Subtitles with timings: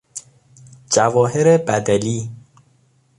[0.91, 2.31] جواهر بدلی